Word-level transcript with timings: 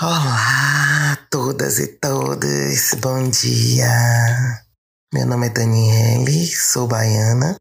Olá, 0.00 1.18
todas 1.28 1.80
e 1.80 1.88
todos, 1.98 2.94
bom 3.00 3.28
dia. 3.30 4.64
Meu 5.12 5.26
nome 5.26 5.48
é 5.48 5.50
Daniele, 5.50 6.46
sou 6.54 6.86
baiana 6.86 7.56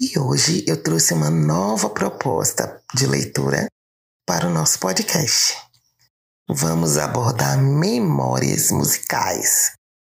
e 0.00 0.16
hoje 0.16 0.64
eu 0.68 0.80
trouxe 0.80 1.12
uma 1.12 1.28
nova 1.28 1.90
proposta 1.90 2.80
de 2.94 3.08
leitura 3.08 3.66
para 4.24 4.46
o 4.46 4.50
nosso 4.50 4.78
podcast. 4.78 5.56
Vamos 6.48 6.98
abordar 6.98 7.60
memórias 7.60 8.70
musicais 8.70 9.72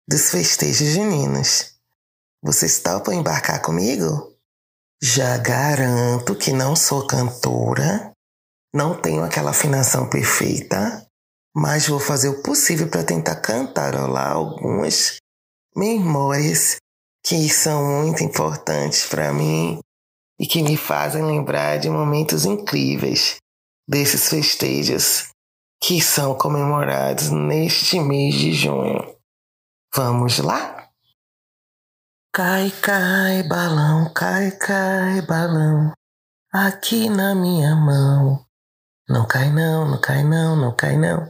dos 0.05 0.29
festejos 0.29 0.89
juninos. 0.89 1.75
Vocês 2.43 2.77
topam 2.79 3.14
embarcar 3.14 3.61
comigo? 3.61 4.36
Já 5.01 5.37
garanto 5.37 6.36
que 6.36 6.51
não 6.51 6.75
sou 6.75 7.07
cantora, 7.07 8.11
não 8.75 9.00
tenho 9.01 9.23
aquela 9.23 9.51
afinação 9.51 10.09
perfeita, 10.09 11.07
mas 11.60 11.88
vou 11.88 12.00
fazer 12.00 12.29
o 12.29 12.43
possível 12.43 12.88
para 12.88 13.04
tentar 13.04 13.38
cantarolar 13.38 14.34
algumas 14.34 15.18
memórias 15.75 16.78
que 17.25 17.50
são 17.50 18.04
muito 18.04 18.24
importantes 18.24 19.07
para 19.07 19.33
mim 19.33 19.80
e 20.39 20.46
que 20.46 20.61
me 20.61 20.78
fazem 20.78 21.25
lembrar 21.25 21.80
de 21.80 21.89
momentos 21.89 22.46
incríveis 22.46 23.38
desses 23.89 24.30
festejos 24.30 25.30
que 25.82 26.00
são 26.00 26.38
comemorados 26.38 27.32
neste 27.32 28.00
mês 28.00 28.36
de 28.36 28.54
junho. 28.54 29.18
Vamos 29.96 30.38
lá? 30.38 30.92
Cai, 32.31 32.69
cai, 32.83 33.42
balão, 33.42 34.14
cai, 34.14 34.52
cai, 34.52 35.23
balão, 35.23 35.92
aqui 36.53 37.09
na 37.09 37.33
minha 37.33 37.75
mão. 37.75 38.45
Não 39.09 39.27
cai 39.27 39.49
não, 39.49 39.89
não 39.89 39.99
cai 39.99 40.23
não, 40.23 40.55
não 40.55 40.75
cai 40.75 40.95
não. 40.95 41.27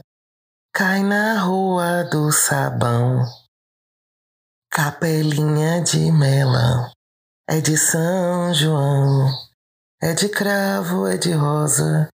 Cai 0.78 1.02
na 1.02 1.40
rua 1.40 2.04
do 2.04 2.30
sabão. 2.30 3.24
Capelinha 4.70 5.82
de 5.82 6.12
melão. 6.12 6.92
É 7.50 7.60
de 7.60 7.76
São 7.76 8.54
João. 8.54 9.28
É 10.00 10.14
de 10.14 10.28
cravo, 10.28 11.08
é 11.08 11.16
de 11.16 11.32
rosa. 11.32 12.08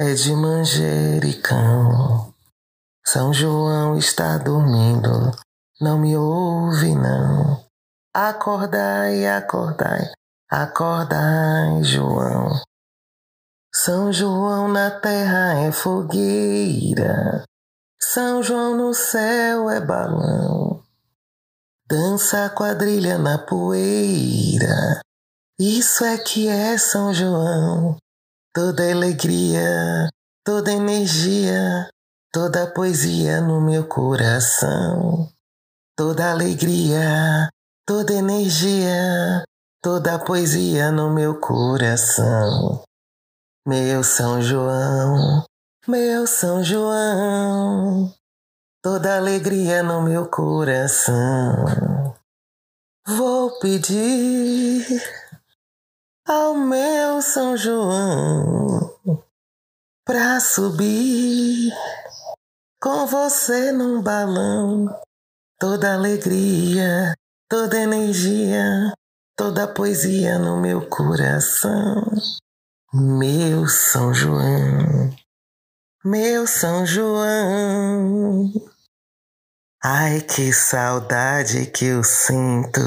É 0.00 0.14
de 0.14 0.32
manjericão. 0.32 2.32
São 3.06 3.30
João 3.30 3.98
está 3.98 4.38
dormindo. 4.38 5.30
Não 5.78 5.98
me 5.98 6.16
ouve, 6.16 6.94
não. 6.94 7.62
Acordai, 8.16 9.26
acordai. 9.26 10.10
Acordai, 10.50 11.84
João. 11.84 12.58
São 13.74 14.10
João 14.10 14.66
na 14.66 14.90
terra 14.90 15.60
é 15.60 15.70
fogueira. 15.70 17.44
São 18.00 18.42
João 18.42 18.76
no 18.76 18.94
céu 18.94 19.68
é 19.68 19.80
balão, 19.80 20.82
dança 21.88 22.44
a 22.44 22.50
quadrilha 22.50 23.18
na 23.18 23.38
poeira. 23.38 25.00
Isso 25.58 26.04
é 26.04 26.16
que 26.16 26.46
é 26.48 26.78
São 26.78 27.12
João, 27.12 27.96
toda 28.54 28.88
alegria, 28.88 30.08
toda 30.44 30.70
energia, 30.72 31.90
toda 32.32 32.72
poesia 32.72 33.40
no 33.40 33.60
meu 33.60 33.86
coração. 33.86 35.28
Toda 35.96 36.30
alegria, 36.30 37.50
toda 37.84 38.14
energia, 38.14 39.42
toda 39.82 40.16
poesia 40.20 40.92
no 40.92 41.12
meu 41.12 41.40
coração. 41.40 42.84
Meu 43.66 44.04
São 44.04 44.40
João, 44.40 45.44
meu 45.88 46.26
São 46.26 46.62
João, 46.62 48.12
toda 48.82 49.16
alegria 49.16 49.82
no 49.82 50.02
meu 50.02 50.28
coração. 50.28 51.64
Vou 53.06 53.58
pedir 53.58 54.84
ao 56.26 56.52
meu 56.52 57.22
São 57.22 57.56
João 57.56 58.94
pra 60.04 60.38
subir 60.40 61.72
com 62.82 63.06
você 63.06 63.72
num 63.72 64.02
balão. 64.02 64.94
Toda 65.58 65.94
alegria, 65.94 67.14
toda 67.48 67.80
energia, 67.80 68.92
toda 69.34 69.66
poesia 69.66 70.38
no 70.38 70.60
meu 70.60 70.86
coração. 70.86 72.04
Meu 72.92 73.66
São 73.66 74.12
João. 74.12 75.16
Meu 76.04 76.46
São 76.46 76.86
João, 76.86 78.52
ai 79.82 80.20
que 80.20 80.52
saudade 80.52 81.66
que 81.66 81.86
eu 81.86 82.04
sinto 82.04 82.80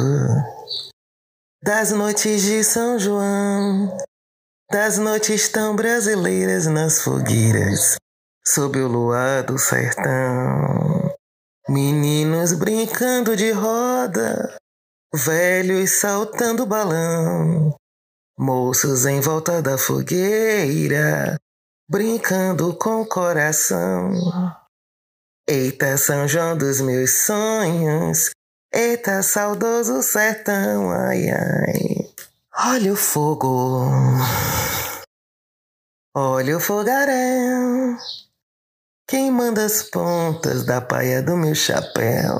das 1.61 1.91
noites 1.91 2.41
de 2.41 2.63
São 2.63 2.97
João, 2.97 3.97
das 4.71 4.97
noites 4.97 5.50
tão 5.50 5.75
brasileiras 5.75 6.67
nas 6.67 7.01
fogueiras, 7.01 7.97
sob 8.47 8.79
o 8.79 8.88
luar 8.88 9.44
do 9.44 9.59
sertão. 9.59 11.13
Meninos 11.67 12.53
brincando 12.53 13.35
de 13.35 13.51
roda, 13.51 14.55
velhos 15.13 16.00
saltando 16.00 16.66
balão, 16.66 17.75
moços 18.39 19.05
em 19.05 19.19
volta 19.19 19.61
da 19.61 19.77
fogueira 19.77 21.38
brincando 21.91 22.74
com 22.78 23.02
o 23.02 23.06
coração. 23.06 24.13
Eita, 25.46 25.97
São 25.97 26.25
João 26.25 26.57
dos 26.57 26.79
meus 26.79 27.25
sonhos, 27.25 28.29
eita, 28.74 29.22
saudoso 29.22 30.01
sertão, 30.01 30.90
ai, 30.90 31.30
ai. 31.30 32.13
Olha 32.57 32.94
o 32.94 32.96
fogo, 32.96 33.81
olha 36.16 36.56
o 36.56 36.62
fogaréu, 36.62 37.97
queimando 39.06 39.59
as 39.59 39.84
pontas 39.84 40.66
da 40.66 40.80
paia 40.80 41.22
do 41.22 41.35
meu 41.35 41.53
chapéu. 41.53 42.40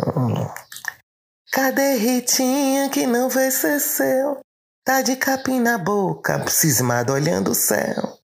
Cadê 1.51 1.95
Ritinha 1.95 2.90
que 2.90 3.06
não 3.06 3.28
vê 3.28 3.51
ser 3.51 3.81
seu? 3.81 4.40
Tá 4.85 5.01
de 5.01 5.17
capim 5.17 5.59
na 5.59 5.78
boca, 5.78 6.47
cismado 6.47 7.11
olhando 7.11 7.51
o 7.51 7.56
céu. 7.56 8.20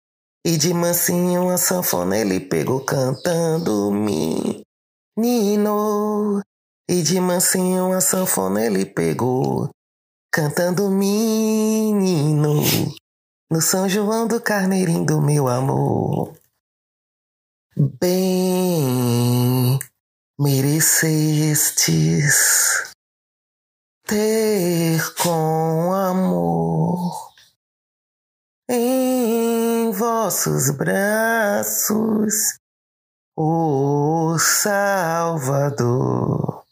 E 0.48 0.56
de 0.56 0.74
mansinho 0.74 1.50
a 1.50 1.58
sanfona 1.58 2.18
ele 2.18 2.40
pegou 2.40 2.80
cantando 2.80 3.92
menino. 3.92 4.42
E 6.90 7.02
de 7.04 7.20
mansinho 7.20 7.92
a 7.92 8.00
sanfona 8.00 8.66
ele 8.66 8.86
pegou 8.86 9.70
cantando 10.32 10.90
menino. 10.90 12.62
No 13.52 13.62
São 13.62 13.90
João 13.90 14.26
do 14.26 14.40
Carneirinho 14.40 15.06
do 15.06 15.22
meu 15.22 15.50
amor. 15.50 16.34
Bem 18.00 19.78
merecestes 20.40 21.76
ter 24.06 25.14
com 25.22 25.92
amor 25.92 27.36
vossos 29.98 30.70
braços, 30.72 32.60
o 33.36 34.38
Salvador. 34.38 36.64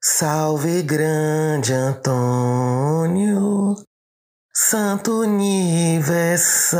Salve 0.00 0.82
grande 0.82 1.74
Antônio, 1.74 3.74
Santo 4.54 5.22
Universal, 5.22 6.78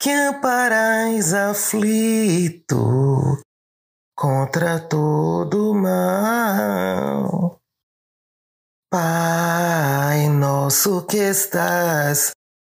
que 0.00 0.10
amparais 0.10 1.34
aflito 1.34 3.38
contra 4.16 4.80
todo 4.80 5.74
mal. 5.74 7.60
Pai 8.90 10.28
nosso 10.28 11.04
que 11.06 11.18
estás 11.18 12.32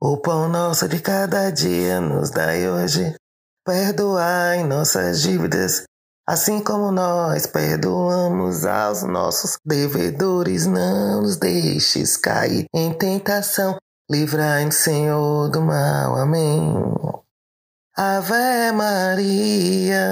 O 0.00 0.16
pão 0.18 0.48
nosso 0.48 0.88
de 0.88 1.00
cada 1.00 1.50
dia 1.50 2.00
nos 2.00 2.30
dai 2.30 2.68
hoje. 2.68 3.14
Perdoai 3.64 4.62
nossas 4.62 5.22
dívidas, 5.22 5.84
Assim 6.28 6.60
como 6.60 6.90
nós 6.90 7.46
perdoamos 7.46 8.66
aos 8.66 9.04
nossos 9.04 9.58
devedores, 9.64 10.66
não 10.66 11.22
nos 11.22 11.36
deixes 11.36 12.16
cair 12.16 12.66
em 12.74 12.92
tentação. 12.92 13.78
Livrai-nos, 14.10 14.74
Senhor, 14.74 15.48
do 15.48 15.62
mal. 15.62 16.16
Amém. 16.16 16.74
Ave 17.96 18.72
Maria, 18.72 20.04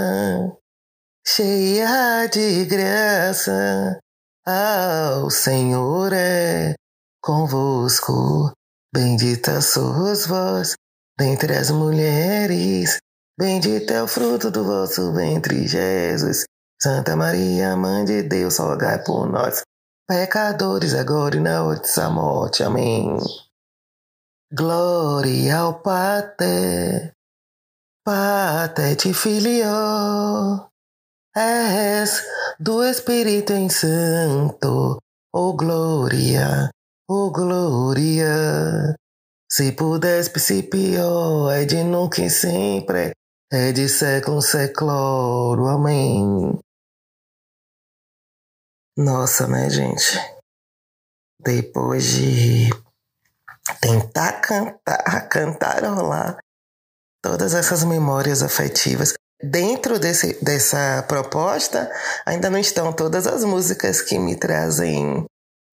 cheia 1.27 2.29
de 2.29 2.65
graça, 2.65 3.99
ao 4.47 5.29
Senhor 5.31 6.13
é 6.13 6.75
convosco. 7.21 8.53
Bendita 8.95 9.61
sois 9.61 10.27
vós 10.27 10.75
dentre 11.19 11.57
as 11.57 11.71
mulheres 11.71 13.01
Bendito 13.37 13.93
é 13.93 14.01
o 14.01 14.07
fruto 14.07 14.49
do 14.49 14.65
vosso 14.65 15.13
ventre, 15.13 15.67
Jesus. 15.67 16.45
Santa 16.81 17.17
Maria, 17.17 17.77
Mãe 17.77 18.05
de 18.05 18.23
Deus, 18.23 18.59
rogai 18.59 19.03
por 19.03 19.29
nós, 19.29 19.63
pecadores, 20.09 20.95
agora 20.95 21.37
e 21.37 21.41
na 21.41 21.65
hora 21.65 21.81
da 21.81 22.11
morte. 22.11 22.63
Amém. 22.63 23.19
Glória 24.53 25.57
ao 25.57 25.81
Pater, 25.81 27.13
Pater 28.05 28.95
de 28.95 29.13
Filho, 29.13 30.71
és 31.35 32.23
do 32.61 32.85
Espírito 32.85 33.53
em 33.53 33.69
Santo, 33.69 34.99
oh 35.35 35.53
glória, 35.55 36.71
oh 37.09 37.31
glória. 37.31 38.97
Se 39.51 39.73
pudesse 39.73 40.39
se 40.41 40.63
pior, 40.65 41.51
é 41.53 41.65
de 41.65 41.85
nunca 41.85 42.23
e 42.23 42.31
sempre, 42.31 43.13
é 43.53 43.73
de 43.73 43.89
século 43.89 44.43
século, 44.43 45.69
amém. 45.69 46.59
Nossa, 48.97 49.47
né, 49.47 49.69
gente? 49.71 50.19
Depois 51.41 52.05
de 52.05 52.71
tentar 53.81 54.41
cantar, 54.41 55.29
cantarolar 55.29 56.39
todas 57.23 57.55
essas 57.55 57.85
memórias 57.85 58.43
afetivas, 58.43 59.15
dentro 59.43 59.99
desse, 59.99 60.43
dessa 60.45 61.03
proposta, 61.09 61.91
ainda 62.27 62.51
não 62.51 62.59
estão 62.59 62.93
todas 62.93 63.27
as 63.27 63.45
músicas 63.45 64.01
que 64.01 64.19
me 64.19 64.37
trazem 64.37 65.25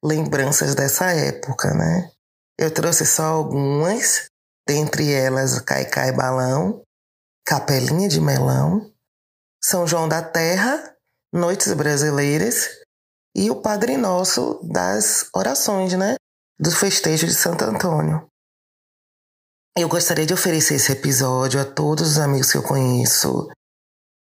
lembranças 0.03 0.75
dessa 0.75 1.11
época, 1.11 1.73
né? 1.73 2.11
Eu 2.57 2.71
trouxe 2.71 3.05
só 3.05 3.23
algumas, 3.23 4.27
dentre 4.67 5.11
elas 5.11 5.59
Caicai 5.59 6.11
Balão, 6.11 6.81
Capelinha 7.45 8.07
de 8.07 8.19
Melão, 8.19 8.91
São 9.63 9.87
João 9.87 10.07
da 10.07 10.21
Terra, 10.21 10.95
Noites 11.33 11.73
Brasileiras 11.73 12.69
e 13.35 13.49
o 13.49 13.61
Padre 13.61 13.97
Nosso 13.97 14.59
das 14.63 15.29
orações, 15.33 15.93
né? 15.93 16.15
Do 16.59 16.71
festejo 16.71 17.25
de 17.25 17.33
Santo 17.33 17.63
Antônio. 17.63 18.27
Eu 19.77 19.87
gostaria 19.87 20.25
de 20.25 20.33
oferecer 20.33 20.75
esse 20.75 20.91
episódio 20.91 21.59
a 21.59 21.65
todos 21.65 22.11
os 22.11 22.17
amigos 22.19 22.51
que 22.51 22.57
eu 22.57 22.63
conheço, 22.63 23.47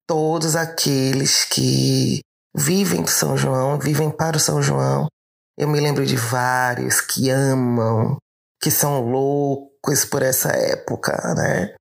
todos 0.08 0.56
aqueles 0.56 1.44
que 1.44 2.22
vivem 2.56 3.06
São 3.06 3.36
João, 3.36 3.78
vivem 3.78 4.10
para 4.10 4.38
o 4.38 4.40
São 4.40 4.62
João. 4.62 5.08
Eu 5.58 5.68
me 5.68 5.80
lembro 5.80 6.06
de 6.06 6.16
vários 6.16 7.02
que 7.02 7.30
amam, 7.30 8.18
que 8.62 8.72
são 8.72 9.02
loucos 9.02 10.06
por 10.06 10.22
essa 10.22 10.50
época, 10.50 11.16
né? 11.36 11.76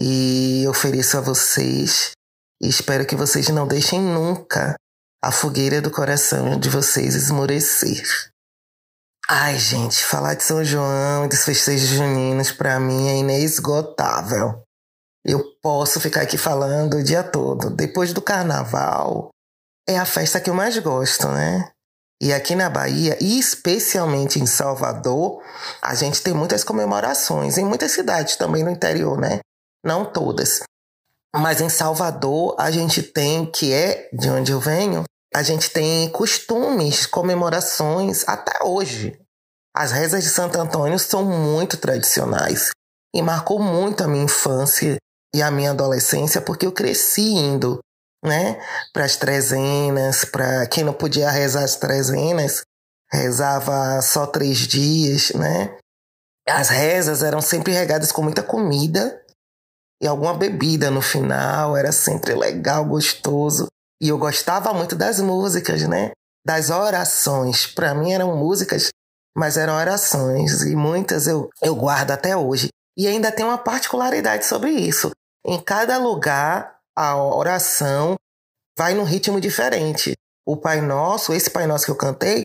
e 0.00 0.66
ofereço 0.66 1.18
a 1.18 1.20
vocês 1.20 2.12
e 2.62 2.68
espero 2.68 3.06
que 3.06 3.14
vocês 3.14 3.48
não 3.50 3.68
deixem 3.68 4.00
nunca 4.00 4.74
a 5.22 5.30
fogueira 5.30 5.82
do 5.82 5.90
coração 5.90 6.58
de 6.58 6.70
vocês 6.70 7.14
esmorecer. 7.14 8.02
Ai, 9.28 9.58
gente, 9.58 10.02
falar 10.04 10.34
de 10.34 10.42
São 10.42 10.64
João 10.64 11.26
e 11.26 11.28
dos 11.28 11.44
festejos 11.44 11.88
juninos 11.88 12.50
para 12.50 12.80
mim 12.80 13.08
é 13.08 13.18
inesgotável. 13.18 14.62
Eu 15.24 15.44
posso 15.62 16.00
ficar 16.00 16.22
aqui 16.22 16.38
falando 16.38 16.96
o 16.96 17.04
dia 17.04 17.22
todo. 17.22 17.68
Depois 17.70 18.14
do 18.14 18.22
carnaval, 18.22 19.28
é 19.86 19.98
a 19.98 20.06
festa 20.06 20.40
que 20.40 20.48
eu 20.48 20.54
mais 20.54 20.76
gosto, 20.78 21.28
né? 21.28 21.70
E 22.20 22.32
aqui 22.32 22.54
na 22.54 22.68
Bahia, 22.68 23.16
e 23.20 23.38
especialmente 23.38 24.38
em 24.38 24.46
Salvador, 24.46 25.42
a 25.80 25.94
gente 25.94 26.22
tem 26.22 26.34
muitas 26.34 26.62
comemorações, 26.62 27.56
em 27.56 27.64
muitas 27.64 27.92
cidades 27.92 28.36
também 28.36 28.62
no 28.62 28.70
interior, 28.70 29.18
né? 29.18 29.40
não 29.84 30.04
todas. 30.04 30.60
Mas 31.34 31.60
em 31.60 31.68
Salvador, 31.68 32.56
a 32.58 32.70
gente 32.70 33.02
tem, 33.02 33.46
que 33.46 33.72
é 33.72 34.08
de 34.12 34.28
onde 34.28 34.52
eu 34.52 34.60
venho, 34.60 35.04
a 35.34 35.42
gente 35.42 35.70
tem 35.70 36.08
costumes, 36.10 37.06
comemorações 37.06 38.24
até 38.28 38.64
hoje. 38.64 39.18
As 39.74 39.92
rezas 39.92 40.24
de 40.24 40.30
Santo 40.30 40.58
Antônio 40.58 40.98
são 40.98 41.24
muito 41.24 41.76
tradicionais 41.76 42.70
e 43.14 43.22
marcou 43.22 43.60
muito 43.60 44.02
a 44.02 44.08
minha 44.08 44.24
infância 44.24 44.96
e 45.34 45.40
a 45.40 45.50
minha 45.50 45.70
adolescência 45.70 46.40
porque 46.40 46.66
eu 46.66 46.72
cresci 46.72 47.22
indo, 47.22 47.78
né, 48.24 48.60
para 48.92 49.04
as 49.04 49.16
trezenas, 49.16 50.24
para 50.24 50.66
quem 50.66 50.84
não 50.84 50.92
podia 50.92 51.30
rezar 51.30 51.64
as 51.64 51.76
trezenas, 51.76 52.62
rezava 53.10 54.00
só 54.02 54.26
três 54.26 54.58
dias, 54.58 55.32
né? 55.32 55.76
As 56.48 56.68
rezas 56.68 57.22
eram 57.22 57.40
sempre 57.40 57.72
regadas 57.72 58.12
com 58.12 58.22
muita 58.22 58.42
comida 58.42 59.20
e 60.02 60.06
alguma 60.06 60.34
bebida 60.34 60.90
no 60.90 61.02
final, 61.02 61.76
era 61.76 61.92
sempre 61.92 62.34
legal, 62.34 62.84
gostoso. 62.84 63.66
E 64.00 64.08
eu 64.08 64.16
gostava 64.16 64.72
muito 64.72 64.96
das 64.96 65.20
músicas, 65.20 65.86
né? 65.86 66.12
Das 66.44 66.70
orações. 66.70 67.66
Para 67.66 67.94
mim 67.94 68.12
eram 68.12 68.34
músicas, 68.34 68.88
mas 69.36 69.58
eram 69.58 69.74
orações. 69.74 70.62
E 70.62 70.74
muitas 70.74 71.26
eu, 71.26 71.50
eu 71.62 71.74
guardo 71.74 72.12
até 72.12 72.34
hoje. 72.34 72.68
E 72.96 73.06
ainda 73.06 73.30
tem 73.30 73.44
uma 73.44 73.58
particularidade 73.58 74.46
sobre 74.46 74.70
isso. 74.70 75.10
Em 75.44 75.60
cada 75.60 75.98
lugar, 75.98 76.79
a 76.96 77.16
oração 77.16 78.16
vai 78.76 78.94
num 78.94 79.04
ritmo 79.04 79.40
diferente. 79.40 80.14
O 80.46 80.56
Pai 80.56 80.80
Nosso, 80.80 81.32
esse 81.32 81.50
Pai 81.50 81.66
Nosso 81.66 81.84
que 81.84 81.90
eu 81.90 81.96
cantei, 81.96 82.42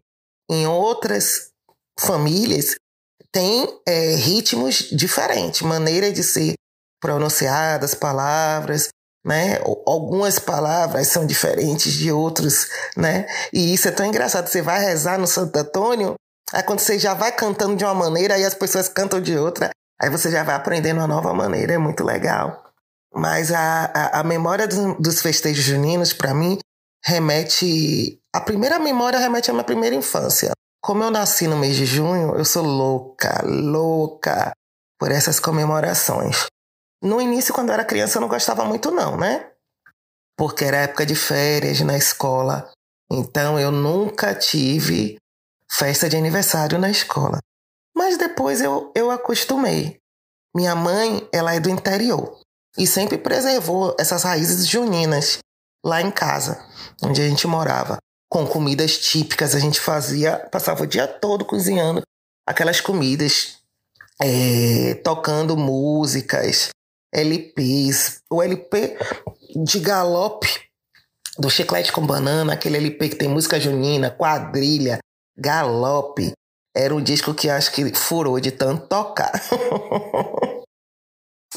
em 0.49 0.67
outras 0.67 1.49
famílias, 1.99 2.75
tem 3.31 3.67
é, 3.87 4.15
ritmos 4.15 4.89
diferentes, 4.91 5.61
maneira 5.61 6.11
de 6.11 6.23
ser 6.23 6.53
pronunciadas, 7.01 7.93
palavras, 7.93 8.89
né? 9.25 9.59
Algumas 9.85 10.37
palavras 10.37 11.07
são 11.07 11.25
diferentes 11.25 11.93
de 11.93 12.11
outros, 12.11 12.67
né? 12.95 13.25
E 13.51 13.73
isso 13.73 13.87
é 13.87 13.91
tão 13.91 14.05
engraçado. 14.05 14.47
Você 14.47 14.61
vai 14.61 14.79
rezar 14.79 15.17
no 15.17 15.27
Santo 15.27 15.57
Antônio, 15.57 16.13
aí 16.53 16.63
quando 16.63 16.79
você 16.79 16.99
já 16.99 17.13
vai 17.13 17.31
cantando 17.31 17.75
de 17.75 17.83
uma 17.83 17.93
maneira, 17.93 18.35
aí 18.35 18.45
as 18.45 18.53
pessoas 18.53 18.87
cantam 18.87 19.19
de 19.19 19.37
outra, 19.37 19.69
aí 19.99 20.09
você 20.09 20.29
já 20.29 20.43
vai 20.43 20.55
aprendendo 20.55 20.97
uma 20.97 21.07
nova 21.07 21.33
maneira, 21.33 21.73
é 21.73 21.77
muito 21.77 22.03
legal. 22.03 22.64
Mas 23.15 23.49
a, 23.49 23.85
a, 23.85 24.19
a 24.19 24.23
memória 24.23 24.67
do, 24.67 24.95
dos 24.95 25.21
festejos 25.21 25.63
juninos, 25.63 26.11
para 26.11 26.33
mim, 26.33 26.59
remete. 27.01 28.19
A 28.33 28.41
primeira 28.41 28.77
memória 28.77 29.17
remete 29.17 29.49
à 29.49 29.53
minha 29.53 29.63
primeira 29.63 29.95
infância. 29.95 30.51
Como 30.83 31.01
eu 31.01 31.09
nasci 31.09 31.47
no 31.47 31.57
mês 31.57 31.77
de 31.77 31.85
junho, 31.85 32.35
eu 32.35 32.43
sou 32.43 32.63
louca, 32.63 33.41
louca 33.45 34.51
por 34.99 35.11
essas 35.11 35.39
comemorações. 35.39 36.45
No 37.01 37.21
início, 37.21 37.53
quando 37.53 37.69
eu 37.69 37.73
era 37.73 37.85
criança, 37.85 38.17
eu 38.17 38.21
não 38.21 38.27
gostava 38.27 38.65
muito, 38.65 38.91
não, 38.91 39.15
né? 39.15 39.49
Porque 40.37 40.65
era 40.65 40.77
época 40.77 41.05
de 41.05 41.15
férias 41.15 41.79
na 41.81 41.97
escola. 41.97 42.69
Então 43.09 43.57
eu 43.57 43.71
nunca 43.71 44.35
tive 44.35 45.17
festa 45.71 46.09
de 46.09 46.17
aniversário 46.17 46.77
na 46.77 46.89
escola. 46.89 47.39
Mas 47.95 48.17
depois 48.17 48.61
eu, 48.61 48.91
eu 48.93 49.09
acostumei. 49.09 49.99
Minha 50.53 50.75
mãe, 50.75 51.27
ela 51.31 51.55
é 51.55 51.59
do 51.59 51.69
interior 51.69 52.44
e 52.77 52.85
sempre 52.85 53.17
preservou 53.17 53.95
essas 53.99 54.23
raízes 54.23 54.67
juninas 54.67 55.39
lá 55.83 56.01
em 56.01 56.11
casa, 56.11 56.63
onde 57.03 57.21
a 57.21 57.27
gente 57.27 57.47
morava. 57.47 57.97
Com 58.29 58.45
comidas 58.45 58.97
típicas, 58.97 59.55
a 59.55 59.59
gente 59.59 59.79
fazia, 59.79 60.39
passava 60.51 60.83
o 60.83 60.87
dia 60.87 61.07
todo 61.07 61.45
cozinhando 61.45 62.01
aquelas 62.45 62.81
comidas, 62.81 63.57
é, 64.21 64.95
tocando 65.03 65.57
músicas, 65.57 66.69
LPs. 67.13 68.19
O 68.31 68.41
LP 68.41 68.97
de 69.63 69.79
galope 69.79 70.49
do 71.37 71.49
Chiclete 71.49 71.91
com 71.91 72.05
Banana, 72.05 72.53
aquele 72.53 72.77
LP 72.77 73.09
que 73.09 73.15
tem 73.15 73.27
música 73.27 73.59
junina, 73.59 74.11
quadrilha, 74.11 74.99
galope. 75.37 76.33
Era 76.75 76.93
um 76.93 77.01
disco 77.01 77.33
que 77.33 77.49
acho 77.49 77.71
que 77.71 77.93
furou 77.93 78.39
de 78.39 78.51
tanto 78.51 78.87
tocar. 78.87 79.31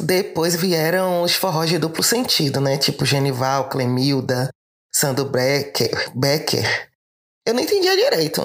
Depois 0.00 0.54
vieram 0.54 1.22
os 1.22 1.34
forrós 1.34 1.68
de 1.68 1.78
duplo 1.78 2.02
sentido, 2.02 2.60
né? 2.60 2.78
Tipo 2.78 3.04
Genival, 3.04 3.68
Clemilda, 3.68 4.48
Sandro 4.94 5.24
Becker. 5.24 6.12
Becker. 6.14 6.90
Eu 7.46 7.54
não 7.54 7.62
entendia 7.62 7.96
direito, 7.96 8.42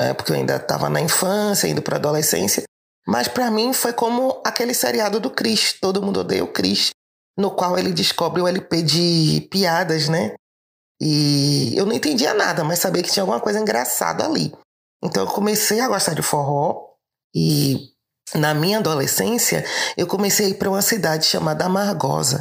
é, 0.00 0.12
porque 0.12 0.32
eu 0.32 0.36
ainda 0.36 0.56
estava 0.56 0.88
na 0.88 1.00
infância, 1.00 1.68
indo 1.68 1.82
para 1.82 1.96
adolescência. 1.96 2.64
Mas 3.06 3.28
para 3.28 3.50
mim 3.50 3.72
foi 3.72 3.92
como 3.92 4.42
aquele 4.44 4.74
seriado 4.74 5.20
do 5.20 5.30
Chris, 5.30 5.74
Todo 5.80 6.02
Mundo 6.02 6.20
Odeia 6.20 6.44
o 6.44 6.52
Chris, 6.52 6.90
no 7.38 7.50
qual 7.50 7.78
ele 7.78 7.92
descobre 7.92 8.42
o 8.42 8.48
LP 8.48 8.82
de 8.82 9.48
piadas, 9.50 10.08
né? 10.08 10.34
E 11.00 11.74
eu 11.76 11.86
não 11.86 11.92
entendia 11.92 12.34
nada, 12.34 12.64
mas 12.64 12.78
sabia 12.78 13.02
que 13.02 13.10
tinha 13.10 13.22
alguma 13.22 13.40
coisa 13.40 13.60
engraçada 13.60 14.24
ali. 14.24 14.52
Então 15.04 15.24
eu 15.24 15.30
comecei 15.30 15.80
a 15.80 15.88
gostar 15.88 16.14
de 16.14 16.22
forró 16.22 16.94
e 17.34 17.90
na 18.34 18.54
minha 18.54 18.78
adolescência 18.78 19.64
eu 19.96 20.06
comecei 20.06 20.46
a 20.46 20.48
ir 20.50 20.54
para 20.54 20.68
uma 20.68 20.82
cidade 20.82 21.26
chamada 21.26 21.64
Amargosa, 21.64 22.40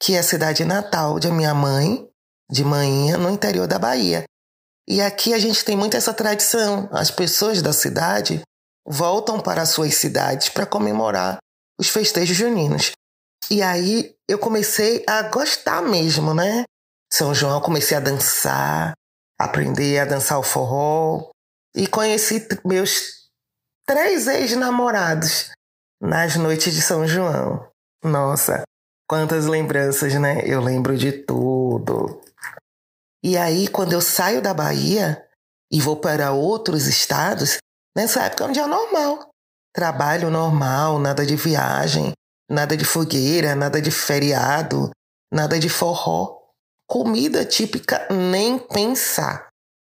que 0.00 0.14
é 0.14 0.18
a 0.18 0.22
cidade 0.22 0.64
natal 0.64 1.18
de 1.18 1.30
minha 1.30 1.54
mãe, 1.54 2.08
de 2.50 2.64
manhã, 2.64 3.16
no 3.16 3.30
interior 3.30 3.66
da 3.66 3.78
Bahia. 3.78 4.24
E 4.88 5.02
aqui 5.02 5.34
a 5.34 5.38
gente 5.38 5.64
tem 5.64 5.76
muito 5.76 5.96
essa 5.96 6.14
tradição. 6.14 6.88
As 6.90 7.10
pessoas 7.10 7.60
da 7.60 7.72
cidade 7.72 8.40
voltam 8.86 9.38
para 9.38 9.66
suas 9.66 9.94
cidades 9.94 10.48
para 10.48 10.64
comemorar 10.64 11.38
os 11.78 11.88
festejos 11.88 12.36
juninos. 12.36 12.92
E 13.50 13.62
aí 13.62 14.14
eu 14.26 14.38
comecei 14.38 15.04
a 15.06 15.22
gostar 15.22 15.82
mesmo, 15.82 16.32
né? 16.32 16.64
São 17.12 17.34
João, 17.34 17.60
comecei 17.60 17.96
a 17.96 18.00
dançar, 18.00 18.94
aprender 19.38 19.98
a 19.98 20.04
dançar 20.04 20.38
o 20.38 20.42
forró 20.42 21.30
e 21.74 21.86
conheci 21.86 22.46
meus 22.64 23.17
três 23.88 24.26
ex-namorados 24.26 25.50
nas 25.98 26.36
noites 26.36 26.74
de 26.74 26.82
São 26.82 27.08
João. 27.08 27.66
Nossa, 28.04 28.62
quantas 29.08 29.46
lembranças, 29.46 30.12
né? 30.14 30.42
Eu 30.44 30.60
lembro 30.60 30.94
de 30.94 31.10
tudo. 31.10 32.20
E 33.24 33.34
aí, 33.38 33.66
quando 33.66 33.94
eu 33.94 34.02
saio 34.02 34.42
da 34.42 34.52
Bahia 34.52 35.26
e 35.72 35.80
vou 35.80 35.96
para 35.96 36.32
outros 36.32 36.86
estados, 36.86 37.56
nessa 37.96 38.24
época 38.24 38.44
é 38.44 38.46
um 38.48 38.52
dia 38.52 38.66
normal. 38.66 39.30
Trabalho 39.74 40.30
normal, 40.30 40.98
nada 40.98 41.24
de 41.24 41.34
viagem, 41.34 42.12
nada 42.48 42.76
de 42.76 42.84
fogueira, 42.84 43.54
nada 43.54 43.80
de 43.80 43.90
feriado, 43.90 44.90
nada 45.32 45.58
de 45.58 45.70
forró. 45.70 46.42
Comida 46.86 47.42
típica, 47.42 48.06
nem 48.10 48.58
pensar. 48.58 49.48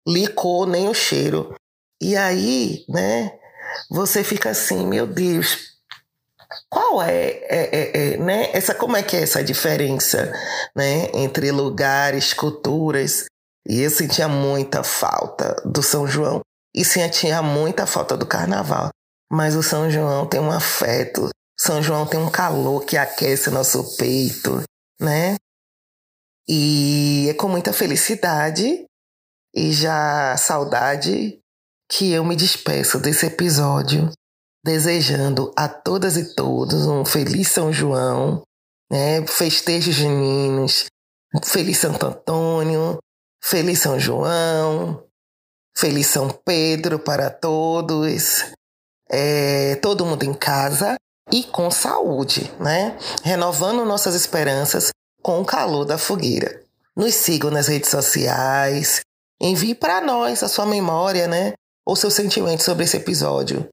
Licor, 0.08 0.66
nem 0.66 0.88
o 0.88 0.94
cheiro. 0.94 1.54
E 2.02 2.16
aí, 2.16 2.86
né, 2.88 3.41
você 3.90 4.24
fica 4.24 4.50
assim, 4.50 4.86
meu 4.86 5.06
Deus, 5.06 5.72
qual 6.70 7.02
é, 7.02 7.28
é, 7.28 7.70
é, 7.72 8.14
é, 8.14 8.18
né, 8.18 8.50
essa, 8.54 8.74
como 8.74 8.98
é 8.98 9.04
que 9.04 9.16
é 9.16 9.24
essa 9.24 9.44
diferença, 9.44 10.32
né, 10.76 11.10
entre 11.14 11.52
lugares, 11.52 12.34
culturas? 12.34 13.26
E 13.68 13.82
eu 13.82 13.90
sentia 13.90 14.28
muita 14.28 14.84
falta 14.84 15.56
do 15.66 15.84
São 15.84 16.08
João 16.08 16.42
e 16.76 16.84
sentia 16.84 17.42
muita 17.42 17.86
falta 17.86 18.18
do 18.18 18.26
carnaval. 18.26 18.90
Mas 19.32 19.56
o 19.56 19.64
São 19.64 19.90
João 19.90 20.26
tem 20.26 20.40
um 20.40 20.52
afeto, 20.52 21.30
São 21.60 21.82
João 21.82 22.06
tem 22.06 22.20
um 22.20 22.30
calor 22.30 22.84
que 22.86 22.98
aquece 22.98 23.50
nosso 23.50 23.96
peito, 23.98 24.64
né? 25.00 25.36
E 26.48 27.28
é 27.30 27.34
com 27.34 27.48
muita 27.48 27.72
felicidade 27.72 28.86
e 29.56 29.72
já 29.72 30.36
saudade 30.38 31.41
que 31.92 32.10
eu 32.14 32.24
me 32.24 32.38
despeço 32.38 32.98
desse 32.98 33.26
episódio, 33.26 34.10
desejando 34.64 35.52
a 35.58 35.68
todas 35.68 36.16
e 36.16 36.34
todos 36.34 36.88
um 36.88 37.04
feliz 37.04 37.50
São 37.50 37.74
João, 37.74 38.44
né? 38.90 39.28
festejos 39.28 39.96
juninos, 39.96 40.86
feliz 41.44 41.80
Santo 41.80 42.06
Antônio, 42.06 42.98
feliz 43.44 43.80
São 43.80 44.00
João, 44.00 45.04
feliz 45.78 46.08
São 46.08 46.30
Pedro 46.30 46.98
para 46.98 47.30
todos, 47.30 48.46
é, 49.10 49.76
todo 49.76 50.06
mundo 50.06 50.24
em 50.24 50.34
casa 50.34 50.96
e 51.30 51.44
com 51.44 51.70
saúde, 51.70 52.50
né? 52.58 52.98
Renovando 53.22 53.86
nossas 53.86 54.16
esperanças 54.16 54.92
com 55.22 55.42
o 55.42 55.46
calor 55.46 55.84
da 55.84 55.98
fogueira. 55.98 56.64
Nos 56.96 57.16
sigam 57.16 57.52
nas 57.52 57.68
redes 57.68 57.90
sociais, 57.90 59.02
envie 59.42 59.76
para 59.76 60.00
nós 60.00 60.42
a 60.42 60.48
sua 60.48 60.66
memória, 60.66 61.28
né? 61.28 61.54
Ou 61.86 61.96
seu 61.96 62.12
sentimento 62.12 62.64
sobre 62.64 62.84
esse 62.84 62.98
episódio. 62.98 63.68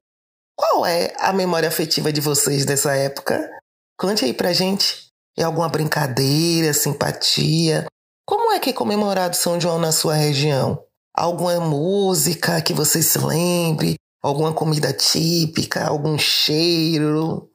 Qual 0.55 0.85
é 0.85 1.13
a 1.19 1.31
memória 1.31 1.69
afetiva 1.69 2.11
de 2.11 2.19
vocês 2.19 2.65
dessa 2.65 2.95
época? 2.95 3.49
Conte 3.97 4.25
aí 4.25 4.33
pra 4.33 4.53
gente. 4.53 5.07
É 5.37 5.43
alguma 5.43 5.69
brincadeira, 5.69 6.73
simpatia? 6.73 7.85
Como 8.25 8.51
é 8.51 8.59
que 8.59 8.71
é 8.71 8.73
comemorado 8.73 9.35
São 9.35 9.59
João 9.59 9.79
na 9.79 9.91
sua 9.91 10.15
região? 10.15 10.83
Alguma 11.15 11.59
música 11.59 12.61
que 12.61 12.73
você 12.73 13.01
se 13.01 13.17
lembre? 13.17 13.95
Alguma 14.21 14.53
comida 14.53 14.91
típica? 14.91 15.85
Algum 15.87 16.17
cheiro? 16.17 17.49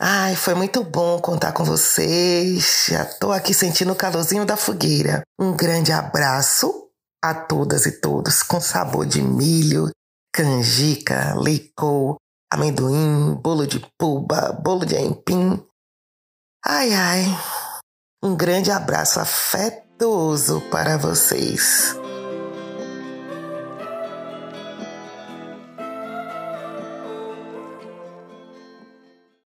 Ai, 0.00 0.34
foi 0.34 0.54
muito 0.54 0.82
bom 0.82 1.20
contar 1.20 1.52
com 1.52 1.62
vocês. 1.62 2.86
Já 2.88 3.04
tô 3.04 3.30
aqui 3.30 3.54
sentindo 3.54 3.92
o 3.92 3.96
calorzinho 3.96 4.44
da 4.44 4.56
fogueira. 4.56 5.22
Um 5.38 5.56
grande 5.56 5.92
abraço 5.92 6.81
a 7.22 7.34
todas 7.34 7.86
e 7.86 8.00
todos 8.00 8.42
com 8.42 8.60
sabor 8.60 9.06
de 9.06 9.22
milho, 9.22 9.90
canjica, 10.34 11.34
leicou, 11.38 12.16
amendoim, 12.52 13.34
bolo 13.34 13.66
de 13.66 13.80
puba, 13.98 14.52
bolo 14.52 14.84
de 14.84 14.96
aipim. 14.96 15.64
Ai, 16.64 16.92
ai. 16.92 17.24
Um 18.22 18.36
grande 18.36 18.70
abraço 18.70 19.20
afetuoso 19.20 20.60
para 20.70 20.96
vocês. 20.96 21.94